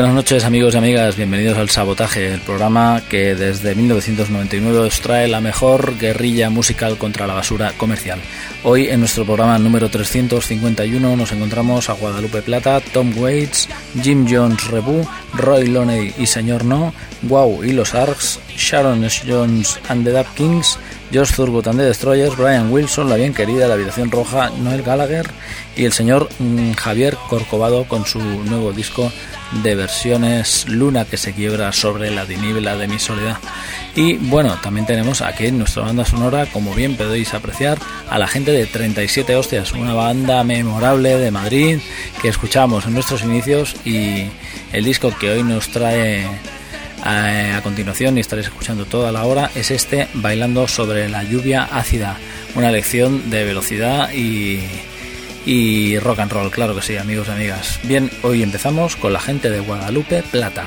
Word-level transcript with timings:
Buenas 0.00 0.16
noches 0.16 0.44
amigos 0.44 0.72
y 0.72 0.78
amigas, 0.78 1.14
bienvenidos 1.14 1.58
al 1.58 1.68
Sabotaje, 1.68 2.32
el 2.32 2.40
programa 2.40 3.02
que 3.10 3.34
desde 3.34 3.74
1999 3.74 4.78
os 4.78 5.00
trae 5.02 5.28
la 5.28 5.42
mejor 5.42 5.98
guerrilla 5.98 6.48
musical 6.48 6.96
contra 6.96 7.26
la 7.26 7.34
basura 7.34 7.74
comercial. 7.76 8.18
Hoy 8.64 8.88
en 8.88 9.00
nuestro 9.00 9.26
programa 9.26 9.58
número 9.58 9.90
351 9.90 11.16
nos 11.16 11.32
encontramos 11.32 11.90
a 11.90 11.92
Guadalupe 11.92 12.40
Plata, 12.40 12.80
Tom 12.80 13.12
Waits, 13.14 13.68
Jim 14.02 14.26
Jones 14.26 14.68
Rebu, 14.68 15.06
Roy 15.34 15.66
Loney 15.66 16.14
y 16.16 16.24
Señor 16.24 16.64
No, 16.64 16.94
Wow 17.22 17.62
y 17.62 17.72
los 17.72 17.94
Arcs, 17.94 18.40
Sharon. 18.56 19.06
Jones 19.26 19.78
and 19.88 20.04
the 20.04 20.12
Dap 20.12 20.26
Kings, 20.34 20.78
Josh 21.12 21.32
Zurgut 21.32 21.66
and 21.66 21.78
the 21.78 21.84
Destroyers, 21.84 22.36
Brian 22.36 22.70
Wilson, 22.70 23.08
la 23.08 23.16
bien 23.16 23.34
querida 23.34 23.66
La 23.66 23.74
Habitación 23.74 24.10
Roja, 24.10 24.50
Noel 24.50 24.82
Gallagher 24.82 25.28
y 25.76 25.84
el 25.84 25.92
señor 25.92 26.28
mm, 26.38 26.72
Javier 26.72 27.16
Corcovado 27.28 27.84
con 27.84 28.06
su 28.06 28.20
nuevo 28.20 28.72
disco 28.72 29.10
de 29.64 29.74
versiones 29.74 30.68
Luna 30.68 31.04
que 31.04 31.16
se 31.16 31.32
quiebra 31.32 31.72
sobre 31.72 32.10
la 32.10 32.26
dinibla 32.26 32.76
de 32.76 32.86
mi 32.86 32.98
soledad. 32.98 33.38
Y 33.96 34.18
bueno, 34.18 34.56
también 34.62 34.86
tenemos 34.86 35.20
aquí 35.20 35.46
en 35.46 35.58
nuestra 35.58 35.82
banda 35.82 36.04
sonora, 36.04 36.46
como 36.46 36.74
bien 36.74 36.96
podéis 36.96 37.34
apreciar, 37.34 37.78
a 38.08 38.18
la 38.18 38.28
gente 38.28 38.52
de 38.52 38.66
37 38.66 39.34
Hostias, 39.34 39.72
una 39.72 39.94
banda 39.94 40.44
memorable 40.44 41.18
de 41.18 41.30
Madrid 41.32 41.80
que 42.22 42.28
escuchamos 42.28 42.86
en 42.86 42.94
nuestros 42.94 43.22
inicios 43.24 43.74
y 43.84 44.26
el 44.72 44.84
disco 44.84 45.12
que 45.18 45.30
hoy 45.30 45.42
nos 45.42 45.68
trae 45.70 46.24
a, 47.02 47.56
a 47.56 47.62
continuación 47.62 48.16
y 48.16 48.20
estaréis 48.20 48.48
escuchando 48.48 48.84
toda 48.84 49.12
la 49.12 49.24
hora 49.24 49.50
es 49.54 49.70
este 49.70 50.08
Bailando 50.14 50.68
sobre 50.68 51.08
la 51.08 51.24
lluvia 51.24 51.64
ácida, 51.64 52.16
una 52.54 52.70
lección 52.70 53.30
de 53.30 53.44
velocidad 53.44 54.12
y 54.12 54.60
y 55.46 55.98
rock 55.98 56.20
and 56.20 56.32
roll, 56.32 56.50
claro 56.50 56.74
que 56.74 56.82
sí, 56.82 56.96
amigos 56.96 57.28
y 57.28 57.30
amigas. 57.32 57.80
Bien, 57.84 58.10
hoy 58.22 58.42
empezamos 58.42 58.96
con 58.96 59.12
la 59.12 59.20
gente 59.20 59.50
de 59.50 59.60
Guadalupe 59.60 60.22
Plata. 60.22 60.66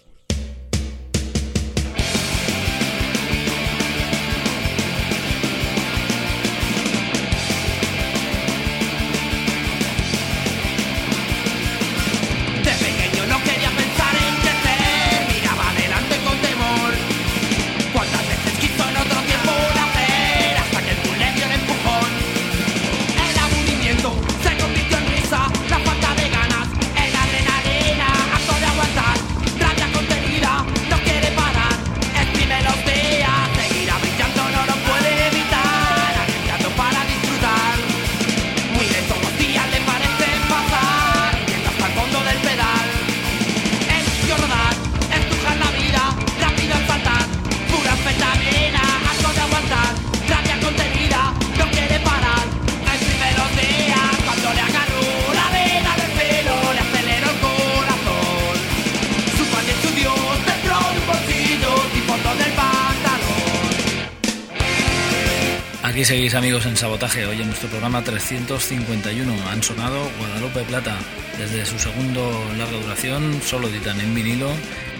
Amigos 66.35 66.65
en 66.65 66.77
Sabotaje, 66.77 67.25
hoy 67.25 67.41
en 67.41 67.47
nuestro 67.47 67.67
programa 67.67 68.03
351 68.03 69.33
han 69.49 69.63
sonado 69.63 70.09
Guadalupe 70.17 70.61
Plata. 70.61 70.97
Desde 71.37 71.65
su 71.65 71.77
segundo 71.77 72.45
larga 72.57 72.77
duración, 72.77 73.41
solo 73.43 73.67
editan 73.67 73.99
en 73.99 74.13
vinilo 74.13 74.49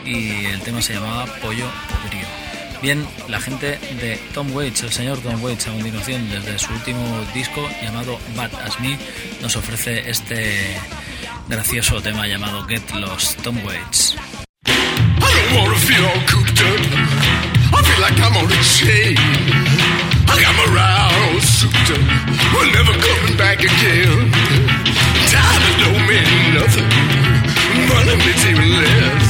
y 0.06 0.45
el 0.45 0.60
tema 0.62 0.81
se 0.81 0.94
llamaba 0.94 1.25
Pollo 1.42 1.66
Podrío. 2.04 2.25
Bien, 2.81 3.06
la 3.30 3.39
gente 3.39 3.78
de 4.01 4.19
Tom 4.33 4.51
Waits, 4.54 4.83
el 4.83 4.92
señor 4.92 5.19
Tom 5.19 5.42
Waits 5.42 5.68
a 5.68 5.72
continuación 5.72 6.30
desde 6.30 6.60
su 6.60 6.74
último 6.74 7.25
disco 7.33 7.69
llamado 7.81 8.19
Bad 8.36 8.54
As 8.66 8.80
Me 8.80 8.98
nos 9.42 9.56
ofrece 9.56 10.10
este 10.10 10.75
gracioso 11.48 12.01
tema 12.01 12.28
llamado 12.28 12.66
Get 12.66 12.92
Lost, 12.95 13.42
Tom 13.42 13.57
Waits. 13.63 14.18
I 20.74 21.00
up. 21.42 22.02
We're 22.54 22.70
never 22.72 22.94
coming 22.94 23.38
back 23.38 23.60
again. 23.60 24.32
Time 25.34 25.64
don't 25.82 26.04
mean 26.06 26.54
nothing. 26.54 26.90
Money 27.90 28.16
means 28.22 28.44
even 28.46 28.70
less. 28.78 29.30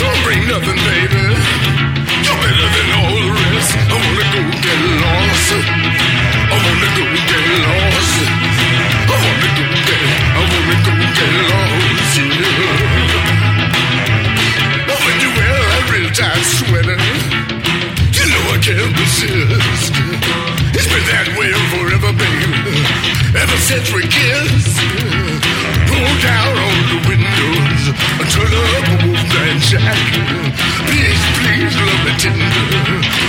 Don't 0.00 0.20
bring 0.24 0.42
nothing, 0.48 0.76
baby. 0.84 1.24
You're 2.24 2.40
better 2.44 2.68
than 2.76 2.88
all 2.98 3.16
the 3.24 3.32
rest. 3.40 3.72
I 3.76 3.96
wanna 3.96 4.26
go 4.36 4.42
get 4.64 4.80
lost. 5.00 5.50
I 6.52 6.56
wanna 6.64 6.88
go 6.96 7.04
get 7.30 7.44
lost. 7.64 8.16
I 9.06 9.16
wanna 9.24 9.50
go 9.56 9.64
get. 9.88 10.02
I 10.36 10.42
wanna 10.50 10.76
go 10.86 10.92
get 11.16 11.32
lost. 11.52 12.16
Yeah. 12.16 12.52
Oh, 14.92 15.00
when 15.06 15.16
you 15.24 15.30
wear 15.36 15.52
that 15.72 15.84
real 15.92 16.10
tight 16.10 16.44
sweater 16.44 17.35
can't 18.58 18.96
resist. 18.96 19.92
It's 20.72 20.88
been 20.88 21.04
that 21.12 21.28
way 21.36 21.52
forever, 21.76 22.12
baby. 22.16 22.80
Ever 23.36 23.58
since 23.60 23.92
we 23.92 24.02
kissed. 24.08 24.80
Pull 25.88 26.12
down 26.24 26.56
all 26.56 26.82
the 26.88 27.00
windows. 27.04 27.82
Turn 28.32 28.52
up 28.52 28.86
a 28.88 28.96
Wolfman 29.04 29.58
Jack. 29.60 30.00
Please, 30.88 31.22
please, 31.40 31.74
love 31.76 32.02
me 32.04 32.12
tender. 32.16 33.25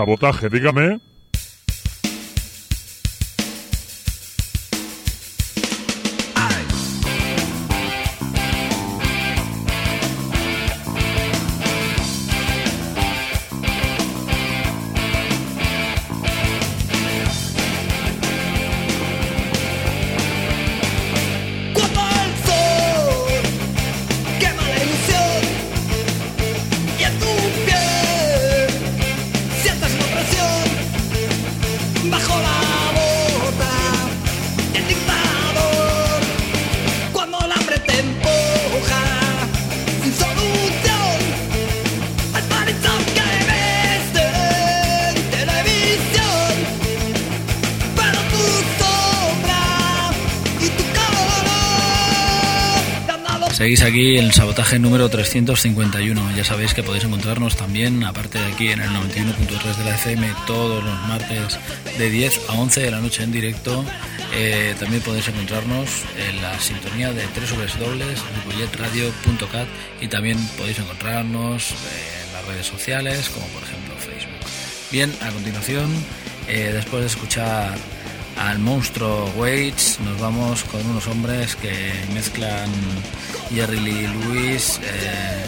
Sabotaje, 0.00 0.48
dígame. 0.48 1.09
Número 54.78 55.08
351. 55.08 56.36
Ya 56.36 56.44
sabéis 56.44 56.74
que 56.74 56.84
podéis 56.84 57.04
encontrarnos 57.04 57.56
también, 57.56 58.04
aparte 58.04 58.38
de 58.38 58.44
aquí 58.44 58.68
en 58.68 58.80
el 58.80 58.90
91.3 58.90 59.76
de 59.76 59.84
la 59.84 59.96
FM, 59.96 60.32
todos 60.46 60.84
los 60.84 61.00
martes 61.08 61.58
de 61.98 62.10
10 62.10 62.48
a 62.48 62.52
11 62.52 62.82
de 62.82 62.90
la 62.90 63.00
noche 63.00 63.24
en 63.24 63.32
directo. 63.32 63.82
Eh, 64.32 64.76
también 64.78 65.02
podéis 65.02 65.26
encontrarnos 65.28 66.04
en 66.16 66.40
la 66.40 66.56
sintonía 66.60 67.12
de 67.12 67.26
www.ripolletradio.cat 67.26 69.66
y 70.00 70.06
también 70.06 70.38
podéis 70.56 70.78
encontrarnos 70.78 71.72
en 71.72 72.32
las 72.32 72.46
redes 72.46 72.66
sociales, 72.66 73.28
como 73.30 73.48
por 73.48 73.64
ejemplo 73.64 73.96
Facebook. 73.96 74.38
Bien, 74.92 75.12
a 75.22 75.30
continuación, 75.30 75.90
eh, 76.46 76.70
después 76.72 77.00
de 77.00 77.08
escuchar 77.08 77.74
al 78.38 78.60
monstruo 78.60 79.32
Waits, 79.36 79.98
nos 80.00 80.20
vamos 80.20 80.62
con 80.64 80.84
unos 80.86 81.06
hombres 81.08 81.56
que 81.56 81.92
mezclan 82.14 82.70
Jerry 83.52 83.80
Lee 83.80 84.06
Lewis, 84.06 84.80
eh, 84.82 85.44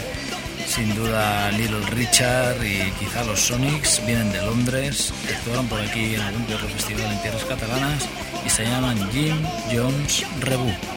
sin 0.67 0.93
duda 0.95 1.51
Little 1.51 1.85
Richard 1.91 2.63
y 2.63 2.91
quizá 2.99 3.23
los 3.23 3.39
Sonics 3.39 4.05
vienen 4.05 4.31
de 4.31 4.41
Londres, 4.41 5.13
actuaron 5.33 5.67
por 5.67 5.79
aquí 5.79 6.15
en 6.15 6.21
algún 6.21 6.43
otro 6.43 6.67
festival 6.67 7.11
en 7.11 7.21
tierras 7.21 7.45
catalanas 7.45 8.07
y 8.45 8.49
se 8.49 8.63
llaman 8.63 8.97
Jim 9.11 9.35
Jones 9.71 10.25
Reboot. 10.41 10.92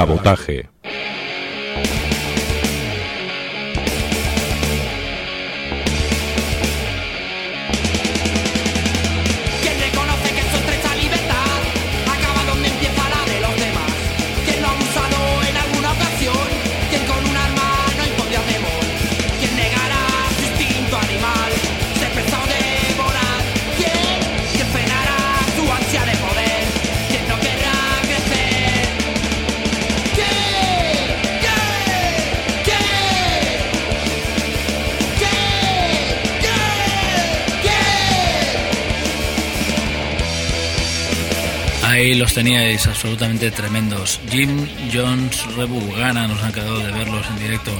Sabotaje. 0.00 0.68
los 42.30 42.34
teníais 42.36 42.86
absolutamente 42.86 43.50
tremendos. 43.50 44.20
Jim 44.30 44.64
Jones, 44.92 45.44
Rebu 45.56 45.80
Gana 45.96 46.28
nos 46.28 46.40
han 46.44 46.52
quedado 46.52 46.78
de 46.78 46.92
verlos 46.92 47.26
en 47.26 47.40
directo 47.40 47.72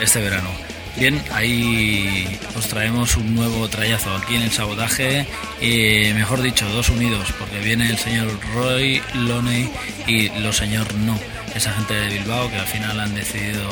este 0.00 0.22
verano. 0.22 0.48
Bien, 0.96 1.22
ahí 1.30 2.38
os 2.56 2.66
traemos 2.68 3.18
un 3.18 3.34
nuevo 3.34 3.68
trayazo 3.68 4.16
aquí 4.16 4.36
en 4.36 4.42
el 4.42 4.50
sabotaje, 4.50 5.26
y 5.60 6.14
mejor 6.14 6.40
dicho, 6.40 6.66
dos 6.70 6.88
unidos, 6.88 7.34
porque 7.38 7.58
viene 7.60 7.90
el 7.90 7.98
señor 7.98 8.30
Roy 8.54 9.02
Loney 9.12 9.68
y 10.06 10.30
lo 10.40 10.54
señor 10.54 10.86
No, 10.94 11.18
esa 11.54 11.74
gente 11.74 11.92
de 11.92 12.08
Bilbao 12.08 12.50
que 12.50 12.56
al 12.56 12.66
final 12.66 12.98
han 13.00 13.14
decidido 13.14 13.68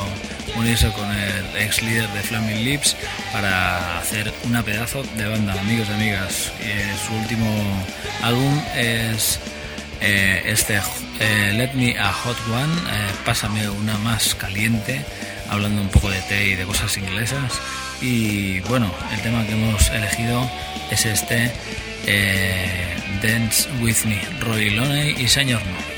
unirse 0.55 0.91
con 0.91 1.09
el 1.09 1.63
ex 1.63 1.81
líder 1.81 2.07
de 2.09 2.21
Flaming 2.21 2.63
Lips 2.63 2.95
para 3.33 3.97
hacer 3.97 4.31
una 4.43 4.61
pedazo 4.61 5.01
de 5.15 5.27
banda, 5.27 5.59
amigos 5.59 5.87
y 5.89 5.93
amigas. 5.93 6.51
Eh, 6.61 6.93
su 7.07 7.15
último 7.15 7.47
álbum 8.21 8.61
es 8.75 9.39
eh, 10.01 10.43
este 10.45 10.79
eh, 11.19 11.53
Let 11.53 11.73
Me 11.73 11.97
a 11.97 12.11
Hot 12.11 12.37
One, 12.47 12.73
eh, 12.73 13.11
pásame 13.25 13.69
una 13.69 13.97
más 13.99 14.35
caliente, 14.35 15.03
hablando 15.49 15.81
un 15.81 15.89
poco 15.89 16.09
de 16.09 16.19
té 16.21 16.47
y 16.47 16.55
de 16.55 16.65
cosas 16.65 16.97
inglesas. 16.97 17.59
Y 18.01 18.59
bueno, 18.61 18.91
el 19.13 19.21
tema 19.21 19.45
que 19.45 19.53
hemos 19.53 19.89
elegido 19.89 20.49
es 20.91 21.05
este 21.05 21.51
Dance 23.23 23.67
With 23.81 24.05
Me, 24.05 24.21
Roy 24.41 24.69
Loney 24.69 25.15
y 25.17 25.27
Señor 25.27 25.61
No. 25.65 25.96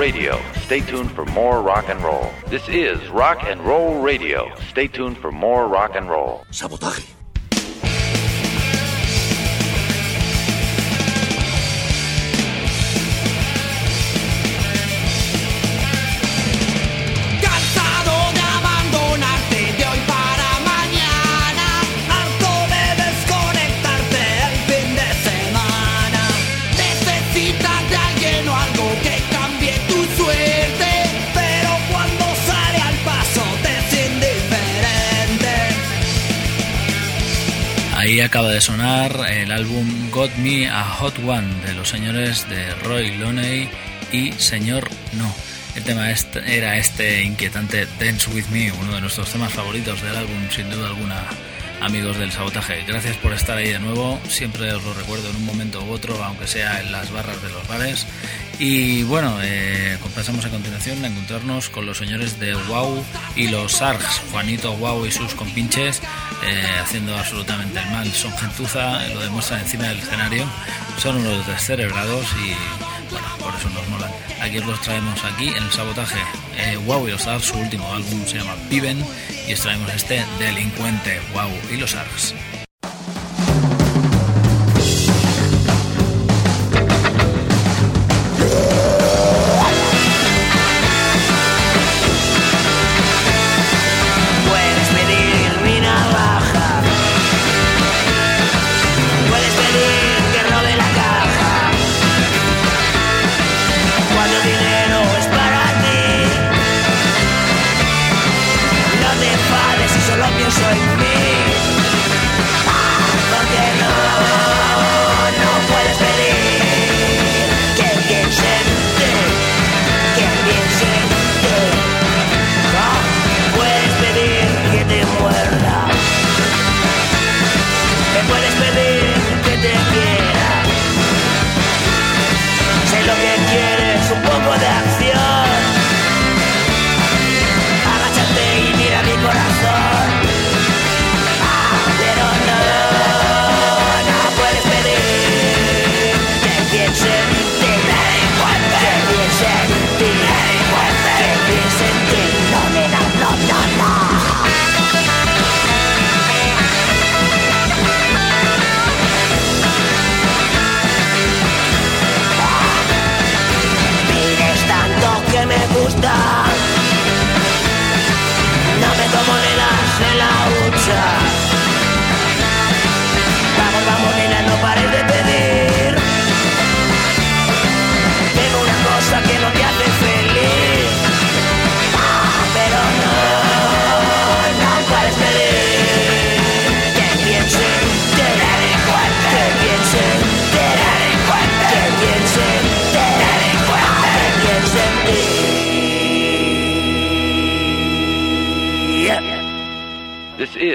Radio. 0.00 0.40
Stay 0.54 0.80
tuned 0.80 1.10
for 1.12 1.26
more 1.26 1.60
rock 1.60 1.90
and 1.90 2.02
roll. 2.02 2.30
This 2.46 2.66
is 2.70 3.06
Rock 3.10 3.40
and 3.42 3.60
Roll 3.60 4.00
Radio. 4.00 4.50
Stay 4.70 4.88
tuned 4.88 5.18
for 5.18 5.30
more 5.30 5.68
rock 5.68 5.94
and 5.94 6.08
roll. 6.08 6.46
Sabotaje. 6.50 7.19
Acaba 38.24 38.50
de 38.50 38.60
sonar 38.60 39.26
el 39.30 39.50
álbum 39.50 40.10
Got 40.10 40.36
Me 40.36 40.68
a 40.68 40.84
Hot 40.84 41.18
One 41.26 41.48
de 41.66 41.72
los 41.72 41.88
señores 41.88 42.48
de 42.48 42.74
Roy 42.74 43.16
Loney 43.16 43.68
y 44.12 44.32
Señor 44.32 44.88
No. 45.14 45.34
El 45.74 45.84
tema 45.84 46.10
era 46.10 46.76
este 46.76 47.22
inquietante 47.22 47.88
Dance 47.98 48.30
With 48.30 48.46
Me, 48.52 48.70
uno 48.72 48.94
de 48.94 49.00
nuestros 49.00 49.32
temas 49.32 49.52
favoritos 49.52 50.02
del 50.02 50.14
álbum, 50.14 50.48
sin 50.54 50.70
duda 50.70 50.88
alguna, 50.88 51.24
amigos 51.80 52.18
del 52.18 52.30
sabotaje. 52.30 52.84
Gracias 52.86 53.16
por 53.16 53.32
estar 53.32 53.56
ahí 53.56 53.68
de 53.68 53.78
nuevo, 53.78 54.18
siempre 54.28 54.72
os 54.72 54.82
lo 54.84 54.94
recuerdo 54.94 55.30
en 55.30 55.36
un 55.36 55.46
momento 55.46 55.82
u 55.82 55.90
otro, 55.90 56.22
aunque 56.22 56.46
sea 56.46 56.80
en 56.80 56.92
las 56.92 57.10
barras 57.10 57.42
de 57.42 57.50
los 57.50 57.66
bares. 57.66 58.06
Y 58.58 59.04
bueno, 59.04 59.38
eh, 59.42 59.96
pasamos 60.14 60.44
a 60.44 60.50
continuación 60.50 61.02
a 61.02 61.08
encontrarnos 61.08 61.70
con 61.70 61.86
los 61.86 61.96
señores 61.96 62.38
de 62.38 62.54
Wow 62.54 63.02
y 63.34 63.48
los 63.48 63.72
Sargs, 63.72 64.20
Juanito 64.30 64.76
Wow 64.76 65.06
y 65.06 65.10
sus 65.10 65.34
compinches, 65.34 66.02
eh, 66.44 66.64
haciendo 66.82 67.16
absolutamente 67.16 67.80
el 67.80 67.90
mal. 67.90 68.06
Son 68.12 68.36
gentuza, 68.36 69.06
lo 69.08 69.20
demuestran 69.20 69.60
encima 69.60 69.84
del 69.84 69.98
escenario, 69.98 70.44
son 70.98 71.16
unos 71.16 71.46
descerebrados 71.46 72.26
y 72.44 72.89
por 73.40 73.54
eso 73.54 73.68
nos 73.70 73.88
molan. 73.88 74.10
Aquí 74.40 74.58
os 74.58 74.66
los 74.66 74.80
traemos 74.80 75.24
aquí 75.24 75.48
en 75.48 75.62
el 75.62 75.70
sabotaje. 75.70 76.18
Eh, 76.58 76.76
wow 76.86 77.06
y 77.08 77.10
los 77.10 77.22
Sargs, 77.22 77.46
su 77.46 77.58
último 77.58 77.92
álbum 77.92 78.24
se 78.26 78.38
llama 78.38 78.54
Viven 78.68 79.04
y 79.46 79.52
os 79.52 79.60
traemos 79.60 79.92
este 79.92 80.24
Delincuente, 80.38 81.20
Wow 81.32 81.50
y 81.70 81.76
los 81.76 81.90
Sargs. 81.90 82.34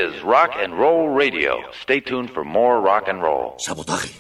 is 0.06 0.24
Rock 0.24 0.52
and 0.56 0.78
Roll 0.78 1.10
Radio. 1.10 1.64
Stay 1.82 2.00
tuned 2.00 2.30
for 2.30 2.44
more 2.44 2.80
rock 2.80 3.08
and 3.08 3.22
roll. 3.22 3.56
Sabotage. 3.58 4.12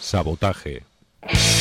Sabotage. 0.00 1.57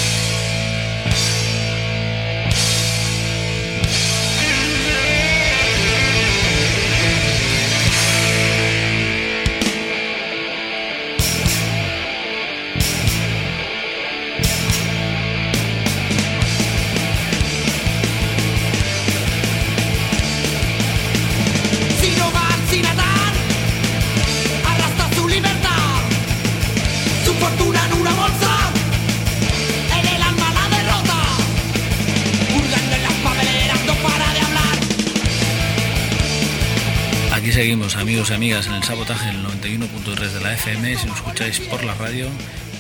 seguimos 37.58 37.96
amigos 37.96 38.30
y 38.30 38.34
amigas 38.34 38.68
en 38.68 38.74
el 38.74 38.84
sabotaje 38.84 39.32
el 39.32 39.44
91.3 39.44 40.16
de 40.16 40.42
la 40.42 40.54
FM 40.54 40.96
si 40.96 41.08
nos 41.08 41.18
escucháis 41.18 41.60
por 41.62 41.84
la 41.84 41.96
radio 41.96 42.28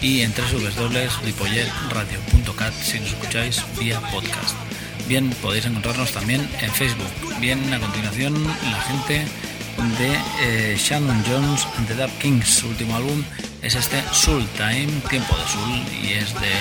y 0.04 0.22
en 0.22 0.32
www.ripollerradio.cat 0.32 2.74
si 2.84 3.00
nos 3.00 3.10
escucháis 3.10 3.64
vía 3.80 4.00
podcast. 4.12 4.56
Bien, 5.08 5.32
podéis 5.42 5.66
encontrarnos 5.66 6.12
también 6.12 6.48
en 6.62 6.72
Facebook. 6.72 7.10
Bien, 7.40 7.74
a 7.74 7.80
continuación 7.80 8.36
la 8.46 8.80
gente 8.82 9.26
de 9.98 10.16
eh, 10.42 10.78
Shannon 10.78 11.24
Jones 11.28 11.66
and 11.78 11.88
the 11.88 11.96
Dub 11.96 12.12
Kings. 12.20 12.48
Su 12.48 12.68
último 12.68 12.98
álbum 12.98 13.24
es 13.64 13.74
este 13.74 14.04
Soul 14.12 14.46
Time, 14.58 14.90
Tiempo 15.10 15.36
de 15.38 15.48
Soul, 15.48 15.82
y 16.04 16.14
es 16.14 16.36
de 16.36 16.54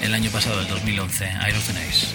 el 0.00 0.14
año 0.14 0.30
pasado, 0.30 0.62
el 0.62 0.68
2011. 0.68 1.26
Ahí 1.26 1.52
los 1.52 1.64
tenéis. 1.64 2.14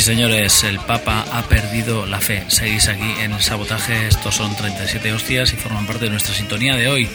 Y 0.00 0.02
señores, 0.02 0.64
el 0.64 0.78
Papa 0.78 1.26
ha 1.30 1.42
perdido 1.42 2.06
la 2.06 2.20
fe. 2.20 2.42
Seguís 2.48 2.88
aquí 2.88 3.16
en 3.20 3.32
el 3.32 3.42
sabotaje, 3.42 4.06
estos 4.06 4.34
son 4.34 4.56
37 4.56 5.12
hostias 5.12 5.52
y 5.52 5.56
forman 5.56 5.86
parte 5.86 6.06
de 6.06 6.10
nuestra 6.10 6.34
sintonía 6.34 6.74
de 6.74 6.88
hoy. 6.88 7.06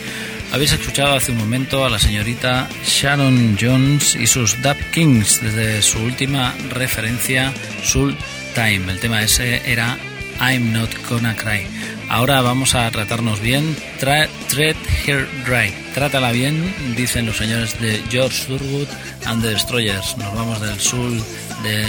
Habéis 0.53 0.73
escuchado 0.73 1.15
hace 1.15 1.31
un 1.31 1.39
momento 1.39 1.83
a 1.83 1.89
la 1.89 1.97
señorita 1.97 2.69
Sharon 2.85 3.57
Jones 3.59 4.15
y 4.15 4.27
sus 4.27 4.61
Dub 4.61 4.77
Kings 4.93 5.41
desde 5.41 5.81
su 5.81 5.97
última 5.97 6.53
referencia, 6.69 7.51
Soul 7.83 8.15
Time. 8.53 8.91
El 8.91 8.99
tema 8.99 9.23
ese 9.23 9.63
era 9.65 9.97
I'm 10.39 10.71
Not 10.71 10.91
Gonna 11.09 11.35
Cry. 11.35 11.65
Ahora 12.07 12.41
vamos 12.41 12.75
a 12.75 12.91
tratarnos 12.91 13.39
bien. 13.41 13.75
Tra 13.99 14.27
tread 14.47 14.75
her 15.07 15.27
dry. 15.43 15.73
Trátala 15.95 16.31
bien, 16.31 16.95
dicen 16.95 17.25
los 17.25 17.37
señores 17.37 17.79
de 17.81 17.99
George 18.11 18.45
Thurgood 18.45 18.89
and 19.25 19.41
the 19.41 19.49
Destroyers. 19.49 20.15
Nos 20.17 20.35
vamos 20.35 20.61
del 20.61 20.79
soul 20.79 21.19
de 21.63 21.83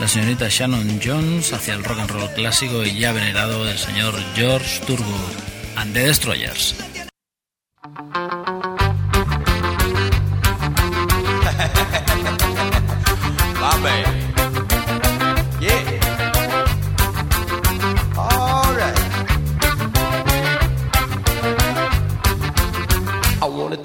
la 0.00 0.08
señorita 0.08 0.48
Shannon 0.48 1.00
Jones 1.04 1.52
hacia 1.52 1.74
el 1.74 1.84
rock 1.84 1.98
and 2.00 2.10
roll 2.10 2.30
clásico 2.34 2.84
y 2.84 2.98
ya 2.98 3.12
venerado 3.12 3.64
del 3.64 3.78
señor 3.78 4.14
George 4.34 4.80
Thurgood 4.86 5.34
and 5.76 5.94
the 5.94 6.06
Destroyers. 6.06 6.74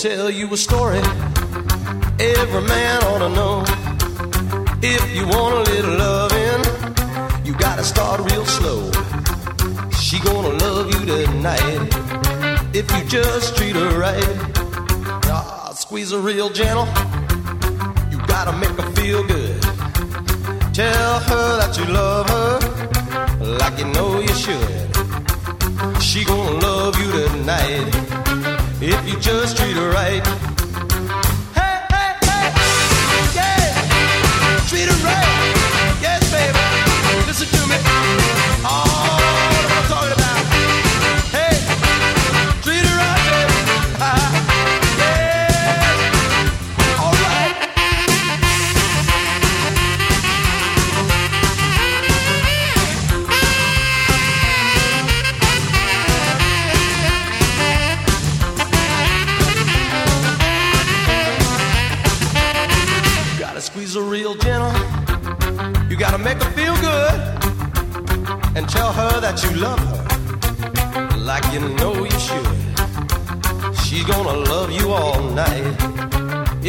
Tell 0.03 0.29
you 0.29 0.51
a 0.51 0.57
story. 0.57 0.99
Every 2.19 2.61
man 2.67 2.82
if 12.73 12.91
you 12.91 13.03
just 13.05 13.55
treat 13.55 13.75
her 13.75 13.99
right. 13.99 14.23
Ah, 15.25 15.71
squeeze 15.75 16.11
her 16.11 16.19
real 16.19 16.49
gentle. 16.49 16.87
You 18.11 18.17
gotta 18.25 18.51
make 18.57 18.71
her 18.71 18.91
feel 18.93 19.23
good. 19.23 19.61
Tell 20.73 21.19
her 21.19 21.57
that 21.59 21.77
you 21.77 21.85
love 21.85 22.27
her 22.29 22.59
like 23.59 23.77
you 23.77 23.85
know 23.85 24.19
you 24.19 24.33
should. 24.33 26.01
She 26.01 26.25
gonna 26.25 26.59
love 26.59 26.99
you 26.99 27.11
tonight 27.11 27.87
if 28.81 29.07
you 29.07 29.19
just 29.19 29.57
treat 29.57 29.75
her 29.75 29.91
right. 29.91 30.52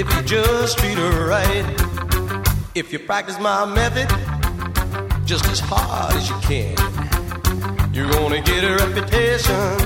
If 0.05 0.17
you 0.17 0.23
just 0.23 0.79
treat 0.79 0.99
her 0.99 1.27
right. 1.27 1.64
If 2.75 2.93
you 2.93 2.99
practice 2.99 3.38
my 3.38 3.64
method 3.64 4.09
just 5.25 5.47
as 5.47 5.61
hard 5.61 6.14
as 6.14 6.29
you 6.29 6.37
can, 6.49 6.77
you're 7.95 8.11
gonna 8.11 8.43
get 8.43 8.64
a 8.64 8.77
reputation 8.77 9.77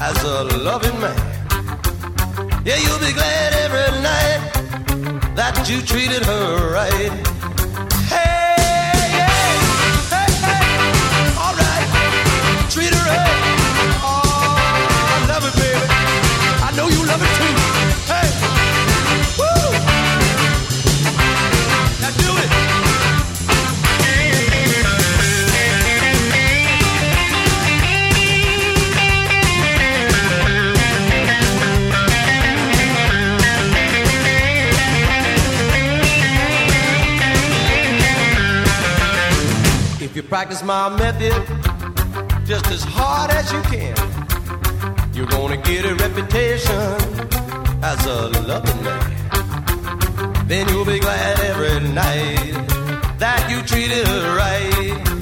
as 0.00 0.22
a 0.24 0.44
loving 0.58 0.98
man. 1.00 1.16
Yeah, 2.64 2.76
you'll 2.76 2.98
be 2.98 3.12
glad 3.12 3.52
every 3.64 3.90
night 4.02 4.40
that 5.34 5.68
you 5.68 5.82
treated 5.82 6.24
her 6.24 6.72
right. 6.72 7.28
Treat 12.72 12.88
her 12.88 13.04
right. 13.04 13.28
Oh, 14.00 14.56
I 15.12 15.26
love 15.28 15.44
it, 15.44 15.54
baby. 15.60 15.86
I 16.66 16.72
know 16.74 16.88
you 16.88 17.04
love 17.04 17.20
it 17.20 17.31
practice 40.32 40.62
my 40.62 40.88
method 40.88 41.30
just 42.46 42.66
as 42.68 42.82
hard 42.82 43.30
as 43.32 43.52
you 43.52 43.60
can, 43.64 43.94
you're 45.12 45.26
gonna 45.26 45.58
get 45.58 45.84
a 45.84 45.94
reputation 45.96 46.96
as 47.84 48.06
a 48.06 48.30
loving 48.40 48.82
man. 48.82 50.48
Then 50.48 50.66
you'll 50.70 50.86
be 50.86 51.00
glad 51.00 51.38
every 51.38 51.86
night 51.86 52.54
that 53.18 53.46
you 53.50 53.60
treated 53.60 54.06
her 54.06 54.34
right. 54.34 55.21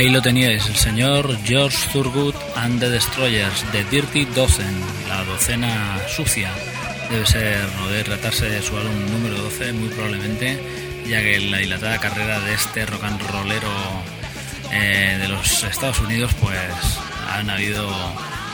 Ahí 0.00 0.08
lo 0.08 0.22
teníais, 0.22 0.66
el 0.66 0.76
señor 0.76 1.36
George 1.44 1.76
Thurgood 1.92 2.34
and 2.56 2.80
the 2.80 2.88
Destroyers, 2.88 3.70
de 3.70 3.84
Dirty 3.84 4.24
Dozen, 4.24 4.80
la 5.06 5.22
docena 5.24 5.98
sucia. 6.08 6.50
Debe 7.10 7.26
ser, 7.26 7.66
o 7.84 8.04
tratarse 8.04 8.48
de 8.48 8.62
su 8.62 8.78
álbum 8.78 9.12
número 9.12 9.36
12, 9.42 9.74
muy 9.74 9.90
probablemente, 9.90 10.58
ya 11.06 11.20
que 11.20 11.38
la 11.40 11.58
dilatada 11.58 11.98
carrera 11.98 12.40
de 12.40 12.54
este 12.54 12.86
rock 12.86 13.04
and 13.04 13.20
rollero 13.30 13.68
eh, 14.72 15.18
de 15.20 15.28
los 15.28 15.64
Estados 15.64 16.00
Unidos, 16.00 16.32
pues 16.40 16.56
han 17.28 17.50
habido 17.50 17.86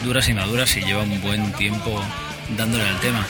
duras 0.02 0.28
y 0.28 0.34
maduras 0.34 0.76
y 0.76 0.80
lleva 0.80 1.04
un 1.04 1.20
buen 1.20 1.52
tiempo 1.52 2.02
dándole 2.58 2.88
al 2.88 2.98
tema. 2.98 3.24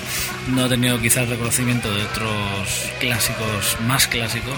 No 0.49 0.65
ha 0.65 0.69
tenido 0.71 0.99
quizás 1.03 1.29
reconocimiento 1.29 1.95
de 1.95 2.03
otros 2.05 2.93
clásicos 2.99 3.77
más 3.87 4.09
clásicos, 4.09 4.57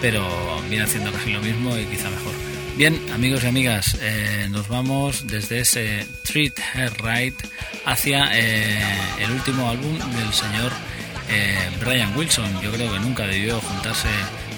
pero 0.00 0.26
viene 0.68 0.86
haciendo 0.86 1.12
casi 1.12 1.30
lo 1.30 1.40
mismo 1.40 1.78
y 1.78 1.84
quizá 1.84 2.10
mejor. 2.10 2.55
Bien, 2.76 3.00
amigos 3.14 3.42
y 3.42 3.46
amigas, 3.46 3.96
eh, 4.02 4.48
nos 4.50 4.68
vamos 4.68 5.26
desde 5.26 5.60
ese 5.60 6.06
Treat 6.24 6.58
Her 6.74 6.92
Right 7.02 7.34
hacia 7.86 8.28
eh, 8.34 8.78
el 9.18 9.30
último 9.30 9.70
álbum 9.70 9.96
del 9.98 10.30
señor 10.34 10.70
eh, 11.30 11.56
Brian 11.80 12.14
Wilson. 12.14 12.60
Yo 12.60 12.70
creo 12.70 12.92
que 12.92 13.00
nunca 13.00 13.26
debió 13.26 13.62
juntarse 13.62 14.10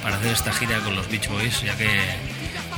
para 0.03 0.17
hacer 0.17 0.33
esta 0.33 0.53
gira 0.53 0.81
con 0.81 0.97
los 0.97 1.09
Beach 1.09 1.29
Boys, 1.29 1.63
ya 1.63 1.77
que 1.77 1.89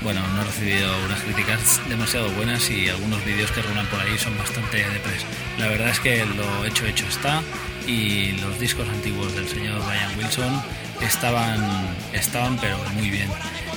bueno, 0.03 0.21
no 0.29 0.43
he 0.43 0.45
recibido 0.45 0.93
unas 1.07 1.21
críticas 1.21 1.81
demasiado 1.89 2.29
buenas 2.33 2.71
y 2.71 2.91
algunos 2.91 3.25
vídeos 3.25 3.51
que 3.53 3.63
rulan 3.63 3.87
por 3.87 3.99
ahí 3.99 4.19
son 4.19 4.37
bastante 4.37 4.77
depres. 4.77 5.25
La 5.59 5.69
verdad 5.69 5.89
es 5.89 6.01
que 6.01 6.23
lo 6.27 6.67
hecho 6.67 6.85
hecho 6.85 7.07
está 7.07 7.43
y 7.87 8.33
los 8.43 8.61
discos 8.61 8.87
antiguos 8.91 9.35
del 9.35 9.49
señor 9.49 9.83
Brian 9.87 10.19
Wilson 10.19 10.63
estaban, 11.01 11.97
estaban 12.13 12.59
pero 12.59 12.77
muy 12.95 13.09
bien. 13.09 13.31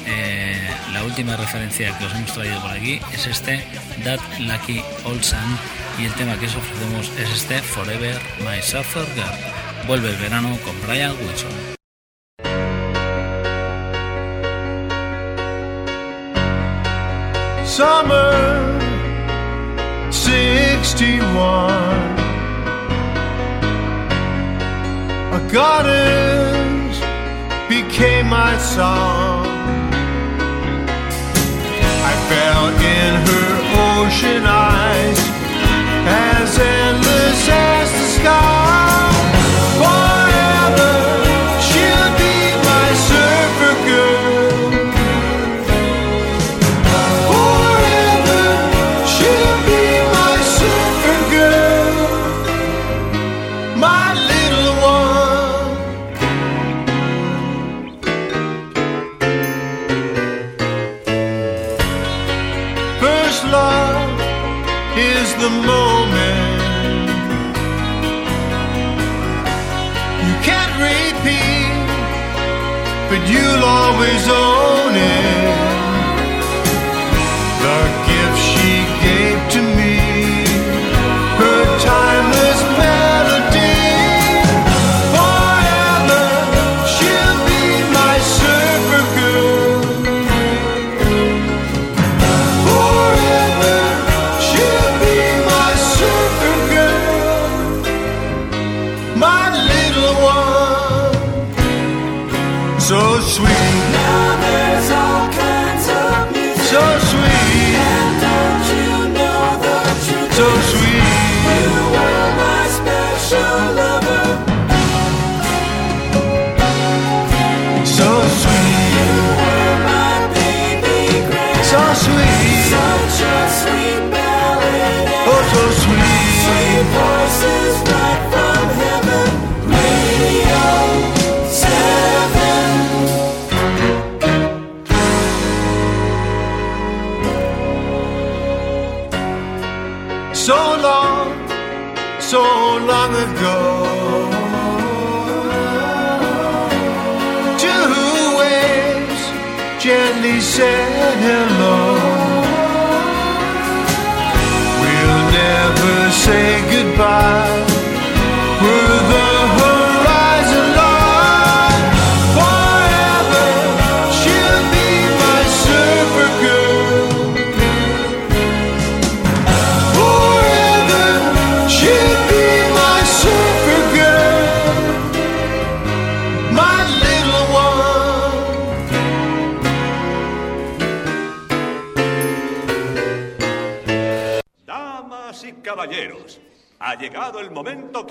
Eh, 0.06 0.70
la 0.92 1.04
última 1.04 1.38
referencia 1.38 1.98
que 1.98 2.06
os 2.06 2.14
hemos 2.14 2.34
traído 2.34 2.62
por 2.62 2.72
aquí 2.72 3.00
es 3.14 3.28
este 3.28 3.66
That 4.04 4.20
Lucky 4.40 4.84
Old 5.06 5.24
Sun 5.24 5.58
y 6.00 6.06
el 6.06 6.14
tema 6.14 6.38
que 6.38 6.48
os 6.48 6.56
ofrecemos 6.56 7.12
es 7.18 7.30
este 7.30 7.62
Forever 7.62 8.20
My 8.40 8.62
Suffer 8.62 9.06
Girl. 9.16 9.88
Vuelve 9.88 10.10
el 10.10 10.16
verano 10.18 10.58
con 10.64 10.76
Brian 10.82 11.16
Wilson. 11.22 11.74
Summer 17.66 18.34
61 20.12 21.70
A 25.32 25.40
gardens 25.52 27.00
became 27.68 28.30
my 28.30 28.56
song 28.60 29.63
fell 32.30 32.68
in 32.98 33.14
her 33.28 33.52
ocean 33.98 34.44
eyes. 34.46 35.20
As 36.06 36.60
endless 36.60 37.50
as 37.50 37.92
the 37.92 38.08
sky 38.20 38.93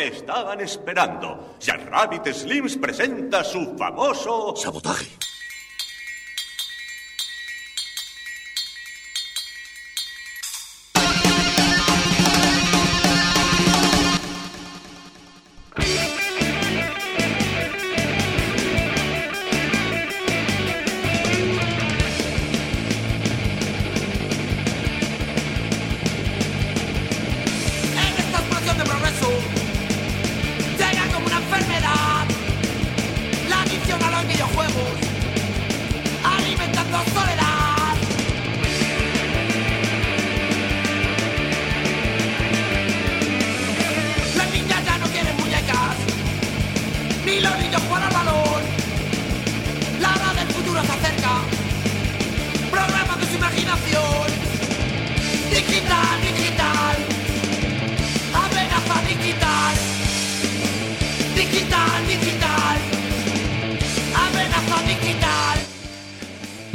estaban 0.09 0.61
esperando. 0.61 1.57
Jack 1.61 1.89
Rabbit 1.89 2.27
Slims 2.33 2.77
presenta 2.77 3.45
su 3.45 3.77
famoso... 3.77 4.55
Sabotaje. 4.57 5.11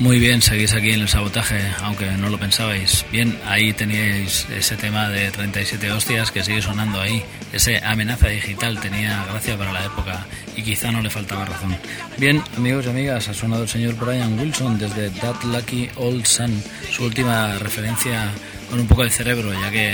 Muy 0.07 0.19
bien, 0.19 0.41
seguís 0.41 0.73
aquí 0.73 0.91
en 0.91 1.01
el 1.01 1.09
sabotaje, 1.09 1.59
aunque 1.81 2.09
no 2.11 2.29
lo 2.29 2.39
pensabais. 2.39 3.05
Bien, 3.11 3.37
ahí 3.45 3.73
teníais 3.73 4.47
ese 4.49 4.77
tema 4.77 5.09
de 5.09 5.29
37 5.31 5.91
hostias 5.91 6.31
que 6.31 6.41
sigue 6.41 6.61
sonando 6.61 7.01
ahí. 7.01 7.21
Ese 7.51 7.79
amenaza 7.83 8.29
digital 8.29 8.79
tenía 8.79 9.25
gracia 9.25 9.57
para 9.57 9.73
la 9.73 9.83
época 9.83 10.25
y 10.55 10.63
quizá 10.63 10.93
no 10.93 11.01
le 11.01 11.09
faltaba 11.09 11.43
razón. 11.43 11.75
Bien, 12.17 12.41
amigos 12.55 12.85
y 12.85 12.89
amigas, 12.89 13.27
ha 13.27 13.33
sonado 13.33 13.63
el 13.63 13.67
señor 13.67 13.95
Brian 13.95 14.39
Wilson 14.39 14.79
desde 14.79 15.09
That 15.09 15.43
Lucky 15.43 15.89
Old 15.97 16.25
Sun, 16.25 16.63
su 16.89 17.03
última 17.03 17.59
referencia 17.59 18.31
con 18.69 18.79
un 18.79 18.87
poco 18.87 19.03
de 19.03 19.09
cerebro, 19.09 19.51
ya 19.59 19.69
que 19.69 19.93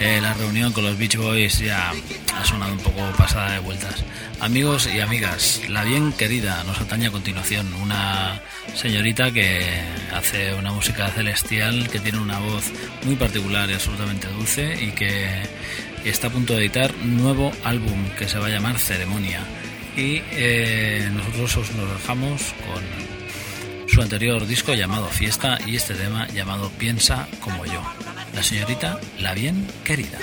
eh, 0.00 0.18
la 0.20 0.34
reunión 0.34 0.72
con 0.72 0.82
los 0.82 0.98
Beach 0.98 1.16
Boys 1.16 1.60
ya 1.60 1.92
ha 2.36 2.44
sonado 2.44 2.72
un 2.72 2.80
poco 2.80 3.00
pasada 3.16 3.52
de 3.52 3.60
vueltas. 3.60 4.04
Amigos 4.40 4.88
y 4.92 4.98
amigas, 4.98 5.62
la 5.68 5.84
bien 5.84 6.12
querida 6.12 6.64
nos 6.64 6.80
atañe 6.80 7.06
a 7.06 7.12
continuación, 7.12 7.72
una 7.74 8.42
señorita 8.74 9.30
que 9.30 9.60
hace 10.14 10.54
una 10.54 10.72
música 10.72 11.08
celestial, 11.08 11.88
que 11.88 11.98
tiene 11.98 12.18
una 12.18 12.38
voz 12.38 12.72
muy 13.04 13.16
particular 13.16 13.68
y 13.70 13.74
absolutamente 13.74 14.28
dulce 14.28 14.82
y 14.82 14.92
que 14.92 15.42
está 16.04 16.28
a 16.28 16.30
punto 16.30 16.54
de 16.54 16.60
editar 16.60 16.92
un 17.02 17.16
nuevo 17.16 17.52
álbum 17.64 18.08
que 18.18 18.28
se 18.28 18.38
va 18.38 18.46
a 18.46 18.50
llamar 18.50 18.78
Ceremonia. 18.78 19.40
Y 19.96 20.22
eh, 20.32 21.08
nosotros 21.12 21.56
os 21.56 21.72
nos 21.72 21.90
dejamos 22.00 22.54
con 22.66 22.82
su 23.88 24.02
anterior 24.02 24.46
disco 24.46 24.74
llamado 24.74 25.06
Fiesta 25.08 25.58
y 25.66 25.76
este 25.76 25.94
tema 25.94 26.26
llamado 26.28 26.70
Piensa 26.70 27.28
como 27.40 27.64
yo. 27.64 27.82
La 28.34 28.42
señorita 28.42 29.00
La 29.18 29.32
Bien 29.32 29.66
Querida. 29.84 30.18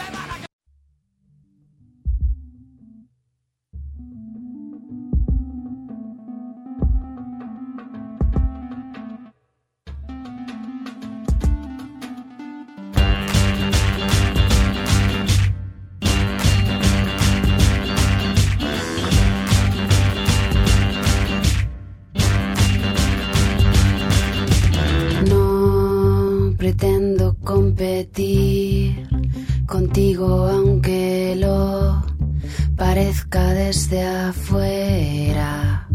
Parezca 32.86 33.54
desde 33.54 34.04
afuera. 34.04 35.88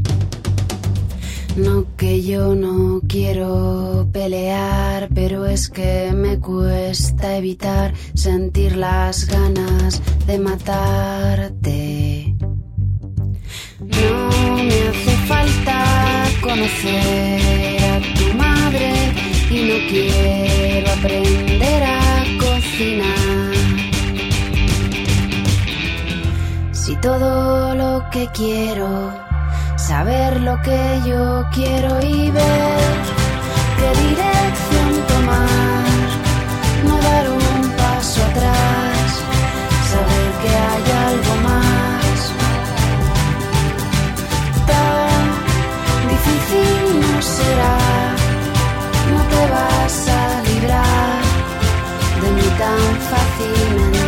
No 1.54 1.84
que 1.98 2.22
yo 2.22 2.54
no 2.54 3.02
quiero 3.06 4.08
pelear, 4.10 5.10
pero 5.14 5.44
es 5.44 5.68
que 5.68 6.12
me 6.14 6.38
cuesta 6.40 7.36
evitar 7.36 7.92
sentir 8.14 8.74
las 8.76 9.26
ganas 9.26 10.00
de 10.26 10.38
matarte. 10.38 12.34
No 13.80 14.16
me 14.68 14.78
hace 14.88 15.14
falta 15.32 15.76
conocer 16.40 17.78
a 17.92 17.96
tu 18.16 18.26
madre 18.44 18.92
y 19.50 19.58
no 19.68 19.76
quiero 19.90 20.90
aprender 20.96 21.82
a 21.82 22.24
cocinar. 22.40 23.17
Todo 27.00 27.74
lo 27.74 28.08
que 28.10 28.26
quiero, 28.28 29.12
saber 29.76 30.40
lo 30.40 30.60
que 30.62 31.00
yo 31.06 31.44
quiero 31.52 32.00
y 32.00 32.30
ver 32.30 32.94
qué 33.78 33.88
dirección 34.02 35.06
tomar, 35.06 35.86
no 36.84 36.96
dar 36.98 37.30
un 37.30 37.70
paso 37.76 38.20
atrás, 38.24 39.22
saber 39.92 40.28
que 40.42 40.48
hay 40.48 40.84
algo 41.08 41.34
más. 41.48 42.18
Tan 44.70 45.22
difícil 46.12 47.00
no 47.00 47.22
será, 47.22 47.78
no 49.12 49.20
te 49.32 49.42
vas 49.54 50.08
a 50.08 50.42
librar 50.50 51.22
de 52.22 52.30
mí 52.32 52.48
tan 52.58 52.82
fácilmente. 53.10 54.07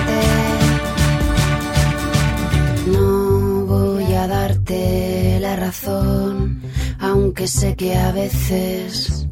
Aunque 6.99 7.47
sé 7.47 7.77
que 7.77 7.95
a 7.97 8.11
veces 8.12 9.29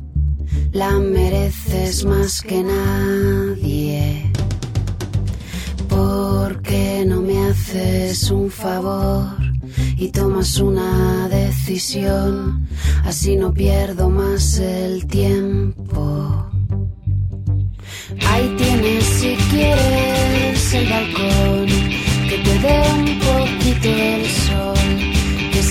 la 0.72 0.90
mereces 0.98 2.04
más 2.04 2.42
que 2.42 2.62
nadie. 2.62 4.30
Porque 5.88 7.04
no 7.06 7.22
me 7.22 7.48
haces 7.48 8.30
un 8.30 8.50
favor 8.50 9.36
y 9.96 10.10
tomas 10.10 10.58
una 10.58 11.28
decisión, 11.28 12.68
así 13.04 13.36
no 13.36 13.52
pierdo 13.52 14.08
más 14.08 14.58
el 14.58 15.06
tiempo. 15.06 16.46
Ahí 18.28 18.54
tienes 18.56 19.04
si 19.04 19.34
quieres 19.50 20.74
el 20.74 20.88
balcón, 20.88 21.66
que 22.28 22.38
te 22.44 22.58
dé 22.60 22.82
un 22.96 23.18
poquito 23.18 23.88
el 23.88 24.26
sol, 24.30 25.17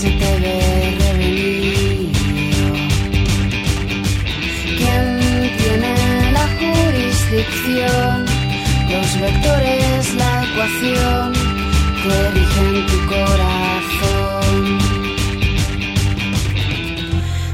se 0.02 0.10
te 0.12 0.32
ve 0.43 0.95
revenido. 1.00 2.68
¿Quién 4.78 5.06
tiene 5.62 5.93
la 6.38 6.45
jurisdicción? 6.60 8.26
Los 8.91 9.10
vectores, 9.20 10.14
la 10.22 10.34
ecuación 10.48 11.34
que 12.04 12.16
rigen 12.36 12.76
tu 12.91 13.00
corazón. 13.14 14.56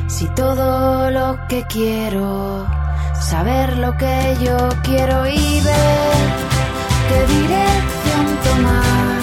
Si 0.08 0.26
todo 0.36 1.12
lo 1.12 1.40
que 1.48 1.64
quiero, 1.70 2.68
saber 3.22 3.78
lo 3.78 3.96
que 3.98 4.18
yo 4.44 4.58
quiero 4.84 5.26
y 5.28 5.62
ver 5.62 6.24
qué 7.10 7.20
dirección 7.36 8.26
tomar, 8.48 9.20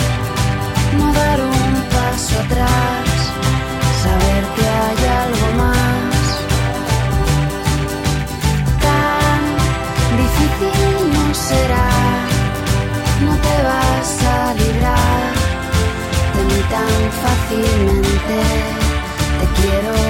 no 0.98 1.12
dar 1.12 1.40
un 1.40 1.70
paso 1.94 2.40
atrás, 2.44 3.09
saber 4.10 4.44
que 4.56 4.64
hay 4.80 5.00
algo 5.24 5.48
más. 5.62 6.24
Tan 8.86 9.40
difícil 10.22 10.92
no 11.14 11.24
será, 11.48 11.90
no 13.26 13.32
te 13.46 13.56
vas 13.68 14.10
a 14.36 14.54
librar 14.62 15.30
de 16.34 16.42
mí 16.48 16.60
tan 16.74 16.94
fácilmente. 17.22 18.38
Te 19.38 19.46
quiero 19.56 20.09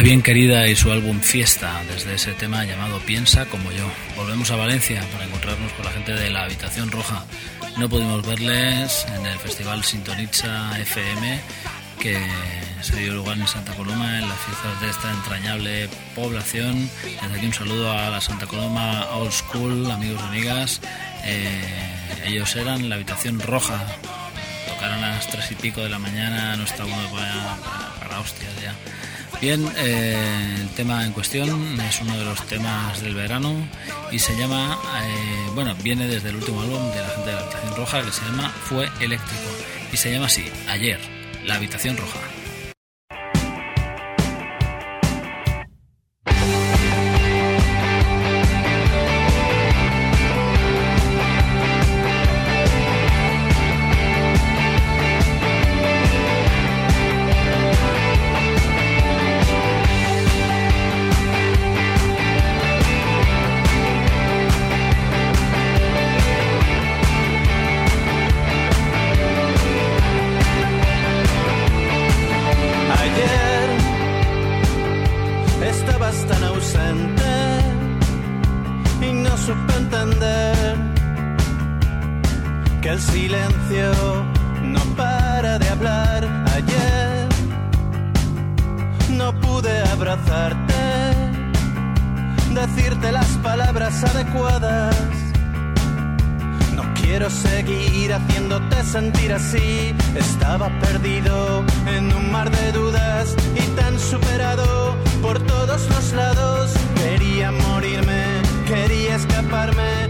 La 0.00 0.04
bien 0.04 0.22
querida 0.22 0.66
y 0.66 0.74
su 0.76 0.90
álbum 0.90 1.20
Fiesta, 1.20 1.82
desde 1.86 2.14
ese 2.14 2.32
tema 2.32 2.64
llamado 2.64 3.00
Piensa 3.00 3.44
como 3.44 3.70
yo. 3.70 3.86
Volvemos 4.16 4.50
a 4.50 4.56
Valencia 4.56 5.04
para 5.12 5.26
encontrarnos 5.26 5.70
con 5.74 5.84
la 5.84 5.90
gente 5.90 6.14
de 6.14 6.30
la 6.30 6.44
Habitación 6.44 6.90
Roja. 6.90 7.26
No 7.76 7.86
pudimos 7.86 8.26
verles 8.26 9.04
en 9.14 9.26
el 9.26 9.38
festival 9.38 9.84
Sintonitza 9.84 10.80
FM 10.80 11.40
que 11.98 12.18
se 12.80 12.96
dio 12.96 13.12
lugar 13.12 13.36
en 13.36 13.46
Santa 13.46 13.74
Coloma 13.74 14.20
en 14.20 14.26
las 14.26 14.38
fiestas 14.38 14.80
de 14.80 14.88
esta 14.88 15.10
entrañable 15.10 15.90
población. 16.14 16.88
Desde 17.04 17.36
aquí 17.36 17.44
un 17.44 17.52
saludo 17.52 17.92
a 17.92 18.08
la 18.08 18.22
Santa 18.22 18.46
Coloma 18.46 19.06
Old 19.16 19.32
School, 19.32 19.90
amigos 19.90 20.18
y 20.22 20.28
amigas. 20.28 20.80
Eh, 21.24 22.24
ellos 22.24 22.56
eran 22.56 22.88
la 22.88 22.94
Habitación 22.94 23.38
Roja. 23.38 23.84
Tocaron 24.66 25.04
a 25.04 25.10
las 25.10 25.28
tres 25.28 25.50
y 25.50 25.56
pico 25.56 25.82
de 25.82 25.90
la 25.90 25.98
mañana, 25.98 26.56
no 26.56 26.64
está 26.64 26.86
uno 26.86 27.10
para, 27.12 27.56
para, 27.56 27.94
para 28.00 28.20
hostias 28.20 28.50
ya. 28.62 28.74
Bien, 29.40 29.66
eh, 29.78 30.56
el 30.60 30.68
tema 30.70 31.06
en 31.06 31.12
cuestión 31.12 31.48
es 31.80 32.00
uno 32.02 32.18
de 32.18 32.26
los 32.26 32.46
temas 32.46 33.00
del 33.00 33.14
verano 33.14 33.54
y 34.12 34.18
se 34.18 34.36
llama, 34.36 34.78
eh, 35.02 35.50
bueno, 35.54 35.74
viene 35.82 36.06
desde 36.06 36.28
el 36.28 36.36
último 36.36 36.60
álbum 36.60 36.90
de 36.90 37.00
la 37.00 37.08
gente 37.08 37.30
de 37.30 37.32
la 37.36 37.40
Habitación 37.40 37.76
Roja 37.76 38.02
que 38.02 38.12
se 38.12 38.22
llama 38.26 38.50
Fue 38.50 38.90
Eléctrico 39.00 39.48
y 39.90 39.96
se 39.96 40.12
llama 40.12 40.26
así, 40.26 40.44
Ayer, 40.68 41.00
la 41.46 41.54
Habitación 41.54 41.96
Roja. 41.96 42.39
Haciéndote 98.12 98.82
sentir 98.84 99.32
así. 99.32 99.94
Estaba 100.16 100.68
perdido 100.80 101.64
en 101.86 102.12
un 102.12 102.32
mar 102.32 102.50
de 102.50 102.72
dudas 102.72 103.34
y 103.54 103.62
tan 103.80 103.98
superado 103.98 104.96
por 105.22 105.38
todos 105.40 105.88
los 105.88 106.12
lados. 106.12 106.70
Quería 106.96 107.52
morirme, 107.52 108.24
quería 108.66 109.16
escaparme, 109.16 110.08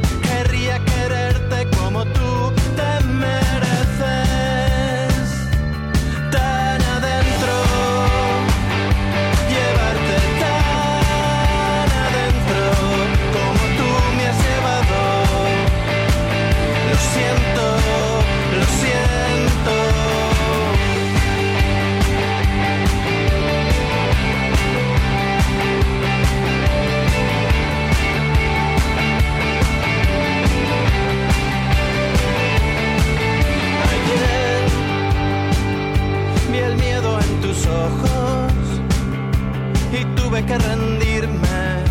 que 40.43 40.59
rendirme. 40.59 41.85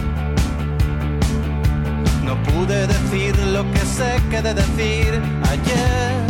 No 2.24 2.42
pude 2.44 2.88
decir 2.88 3.38
lo 3.38 3.64
que 3.72 3.80
sé 3.80 4.22
que 4.30 4.42
de 4.42 4.54
decir 4.54 5.22
ayer. 5.50 6.30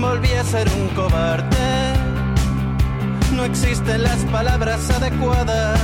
Volví 0.00 0.32
a 0.32 0.44
ser 0.44 0.68
un 0.78 0.88
cobarde. 0.88 1.94
No 3.34 3.44
existen 3.44 4.02
las 4.02 4.24
palabras 4.26 4.90
adecuadas. 4.90 5.80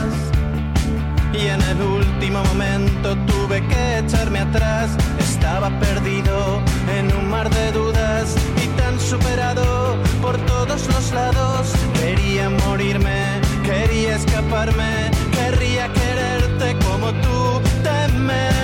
Y 1.33 1.47
en 1.47 1.63
el 1.63 1.81
último 1.83 2.43
momento 2.45 3.17
tuve 3.27 3.67
que 3.67 3.99
echarme 3.99 4.41
atrás. 4.41 4.91
Estaba 5.19 5.71
perdido 5.81 6.61
en 6.99 7.15
un 7.17 7.29
mar 7.31 7.49
de 7.51 7.73
dudas 7.73 8.35
y 8.63 8.67
tan 8.81 8.99
superado 9.01 9.97
por 10.21 10.37
todos 10.47 10.87
los 10.89 11.13
lados. 11.13 11.73
Quería 11.95 12.51
morirme, 12.51 13.41
quería 13.71 14.17
escaparme, 14.17 15.11
querría 15.33 15.89
quererte 15.93 16.77
como 16.85 17.13
tú 17.23 17.61
te. 17.83 18.60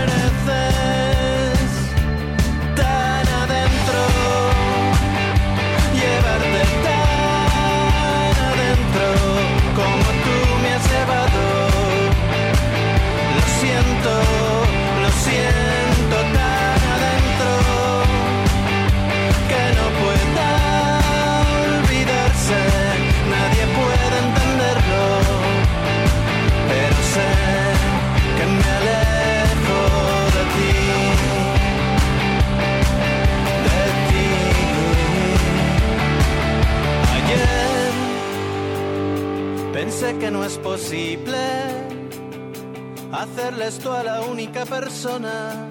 Persona, 44.67 45.69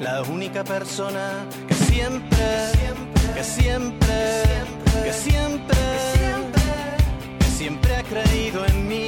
la 0.00 0.22
única 0.22 0.64
persona 0.64 1.46
que 1.66 1.74
siempre, 1.74 2.72
que 3.34 3.44
siempre, 3.44 4.42
que 5.04 5.12
siempre, 5.12 5.78
que 7.38 7.44
siempre 7.56 7.96
ha 7.96 8.02
creído 8.02 8.64
en 8.66 8.88
mí. 8.88 9.07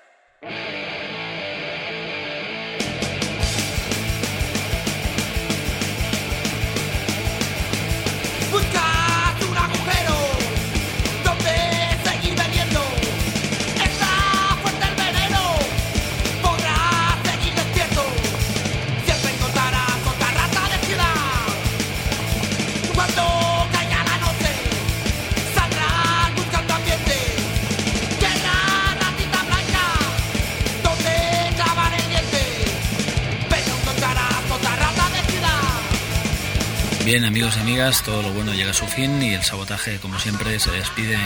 Bien, 37.11 37.25
amigos 37.25 37.57
y 37.57 37.59
amigas, 37.59 38.03
todo 38.03 38.21
lo 38.21 38.31
bueno 38.31 38.53
llega 38.53 38.71
a 38.71 38.73
su 38.73 38.87
fin 38.87 39.21
y 39.21 39.33
el 39.33 39.43
sabotaje, 39.43 39.97
como 39.97 40.17
siempre, 40.17 40.57
se 40.61 40.71
despide 40.71 41.17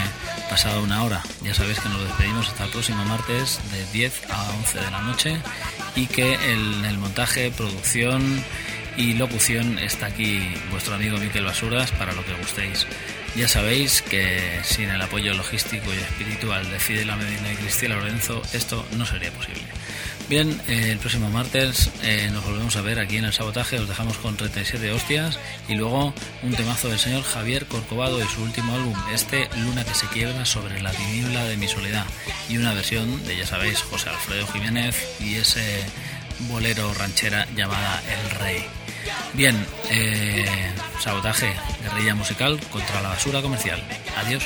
pasada 0.50 0.80
una 0.80 1.04
hora. 1.04 1.22
Ya 1.44 1.54
sabéis 1.54 1.80
que 1.80 1.90
nos 1.90 2.04
despedimos 2.04 2.50
hasta 2.50 2.64
el 2.66 2.72
próximo 2.72 3.06
martes 3.06 3.60
de 3.72 3.86
10 3.94 4.32
a 4.32 4.50
11 4.50 4.80
de 4.80 4.90
la 4.90 5.02
noche 5.04 5.38
y 5.96 6.08
que 6.08 6.34
en 6.34 6.86
el 6.86 6.98
montaje, 6.98 7.52
producción 7.52 8.44
y 8.98 9.14
locución 9.14 9.78
está 9.78 10.08
aquí 10.08 10.56
vuestro 10.72 10.96
amigo 10.96 11.20
Miquel 11.20 11.46
Basuras 11.46 11.92
para 11.92 12.14
lo 12.14 12.26
que 12.26 12.34
gustéis. 12.34 12.88
Ya 13.36 13.48
sabéis 13.48 14.02
que 14.02 14.62
sin 14.64 14.90
el 14.90 15.02
apoyo 15.04 15.36
logístico 15.36 15.94
y 15.94 15.98
espiritual 15.98 16.68
de 16.68 16.80
Fidel 16.80 17.16
Medina 17.16 17.54
y 17.54 17.58
Cristina 17.58 17.94
Lorenzo 17.94 18.42
esto 18.54 18.84
no 18.98 19.06
sería 19.06 19.30
posible. 19.30 19.62
Bien, 20.28 20.60
eh, 20.68 20.90
el 20.92 20.98
próximo 20.98 21.30
martes 21.30 21.92
eh, 22.02 22.30
nos 22.34 22.44
volvemos 22.44 22.76
a 22.76 22.82
ver 22.82 22.98
aquí 22.98 23.18
en 23.18 23.26
el 23.26 23.34
sabotaje, 23.34 23.78
os 23.78 23.88
dejamos 23.88 24.18
con 24.18 24.36
37 24.36 24.92
hostias 24.92 25.38
y 25.68 25.76
luego 25.76 26.16
un 26.42 26.52
temazo 26.56 26.90
del 26.90 26.98
señor 26.98 27.22
Javier 27.22 27.68
Corcovado 27.68 28.20
y 28.20 28.28
su 28.28 28.42
último 28.42 28.74
álbum, 28.74 28.96
este 29.14 29.48
Luna 29.58 29.86
que 29.86 29.94
se 29.94 30.08
quiebra 30.08 30.44
sobre 30.46 30.82
la 30.82 30.90
tiniebla 30.92 31.44
de 31.44 31.58
mi 31.58 31.68
soledad 31.68 32.06
y 32.50 32.58
una 32.58 32.74
versión 32.74 33.24
de, 33.28 33.38
ya 33.38 33.46
sabéis, 33.46 33.84
José 33.84 34.10
Alfredo 34.10 34.48
Jiménez 34.48 34.96
y 35.20 35.36
ese 35.36 35.84
bolero 36.50 36.92
ranchera 36.96 37.48
llamada 37.56 38.02
El 38.10 38.40
Rey. 38.40 38.66
Bien, 39.34 39.56
eh, 39.92 40.48
sabotaje, 41.00 41.54
guerrilla 41.84 42.16
musical 42.16 42.60
contra 42.72 43.00
la 43.04 43.10
basura 43.10 43.44
comercial. 43.44 43.80
Adiós. 44.18 44.44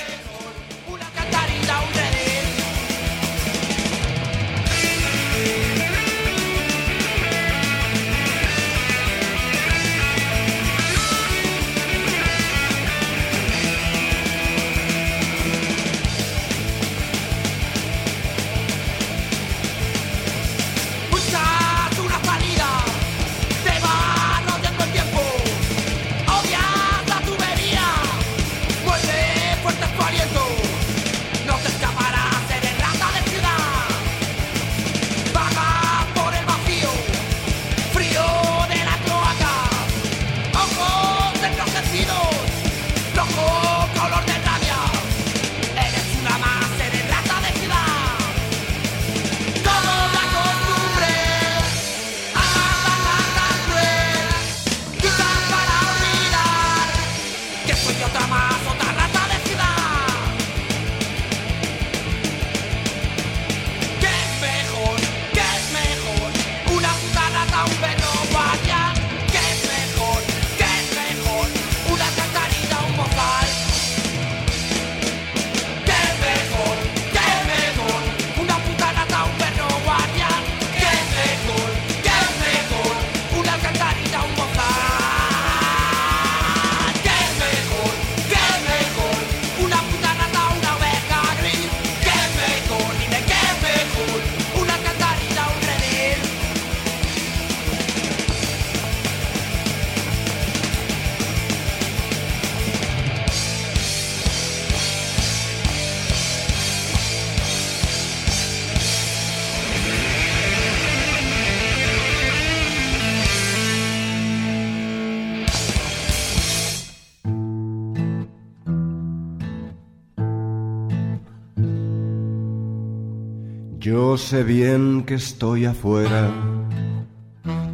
Yo 124.09 124.17
sé 124.17 124.43
bien 124.43 125.03
que 125.03 125.13
estoy 125.13 125.65
afuera, 125.65 126.31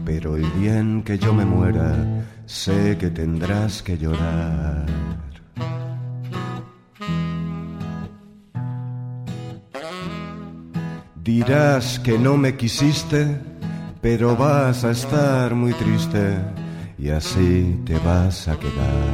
pero 0.03 0.35
el 0.35 0.43
bien 0.59 1.01
que 1.01 1.17
yo 1.17 1.33
me 1.33 1.45
muera, 1.45 1.95
sé 2.45 2.97
que 2.97 3.09
tendrás 3.09 3.81
que 3.81 3.97
llorar. 3.97 4.85
Dirás 11.23 11.99
que 11.99 12.19
no 12.19 12.35
me 12.35 12.57
quisiste, 12.57 13.39
pero 14.01 14.35
vas 14.35 14.83
a 14.83 14.91
estar 14.91 15.55
muy 15.55 15.71
triste 15.71 16.37
y 16.97 17.11
así 17.11 17.79
te 17.85 17.97
vas 17.99 18.49
a 18.49 18.59
quedar. 18.59 19.05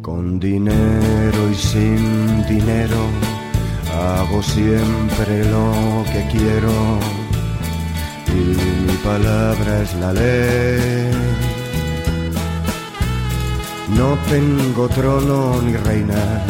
Con 0.00 0.40
dinero 0.40 1.50
y 1.50 1.54
sin 1.54 2.46
dinero 2.46 3.33
hago 3.94 4.42
siempre 4.42 5.44
lo 5.44 6.04
que 6.12 6.26
quiero 6.32 6.74
y 8.28 8.56
mi 8.86 8.96
palabra 9.04 9.82
es 9.82 9.94
la 9.94 10.12
ley. 10.12 11.10
No 13.96 14.18
tengo 14.28 14.88
trono 14.88 15.60
ni 15.62 15.76
reina, 15.76 16.42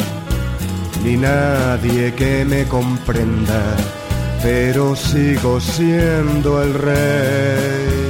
ni 1.03 1.15
nadie 1.15 2.13
que 2.15 2.43
me 2.45 2.63
comprenda, 2.65 3.61
pero 4.41 4.95
sigo 4.95 5.59
siendo 5.59 6.63
el 6.63 6.73
rey. 6.73 8.05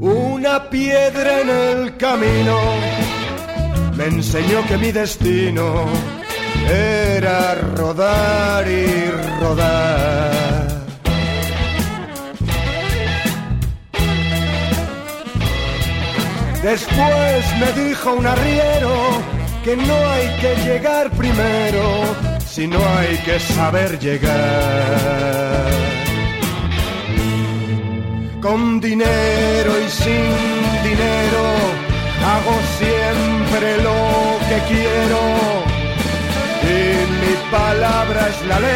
Una 0.00 0.68
piedra 0.70 1.40
en 1.40 1.50
el 1.50 1.96
camino 1.96 2.93
me 3.96 4.06
enseñó 4.06 4.66
que 4.66 4.76
mi 4.76 4.92
destino 4.92 5.86
era 6.68 7.54
rodar 7.54 8.66
y 8.68 9.10
rodar. 9.40 10.34
Después 16.62 17.44
me 17.60 17.84
dijo 17.84 18.14
un 18.14 18.26
arriero 18.26 18.94
que 19.62 19.76
no 19.76 19.96
hay 20.10 20.28
que 20.40 20.56
llegar 20.64 21.10
primero, 21.10 22.04
si 22.46 22.66
no 22.66 22.78
hay 22.96 23.18
que 23.18 23.38
saber 23.38 23.98
llegar. 23.98 25.70
Con 28.40 28.80
dinero 28.80 29.72
y 29.86 29.90
sin 29.90 30.32
dinero 30.82 31.44
hago 32.24 32.54
siempre 33.54 33.76
lo 33.82 34.38
que 34.48 34.58
quiero 34.68 35.20
y 36.62 36.74
mi 37.20 37.34
palabra 37.50 38.28
es 38.28 38.38
la 38.46 38.58
ley. 38.60 38.74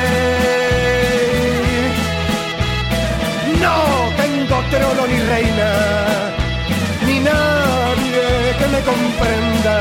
No 3.61 3.77
tengo 4.17 4.57
trono 4.71 5.03
ni 5.07 5.19
reina, 5.35 5.71
ni 7.07 7.17
nadie 7.21 8.27
que 8.59 8.67
me 8.75 8.81
comprenda, 8.91 9.77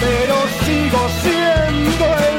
pero 0.00 0.34
sigo 0.64 1.00
siendo 1.22 2.04
el 2.30 2.35